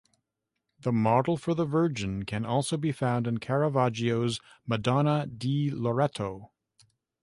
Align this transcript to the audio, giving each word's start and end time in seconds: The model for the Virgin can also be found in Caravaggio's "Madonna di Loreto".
The 0.79 0.91
model 0.91 1.37
for 1.37 1.53
the 1.53 1.63
Virgin 1.65 2.25
can 2.25 2.43
also 2.43 2.75
be 2.75 2.91
found 2.91 3.27
in 3.27 3.37
Caravaggio's 3.37 4.39
"Madonna 4.65 5.27
di 5.27 5.69
Loreto". 5.69 6.49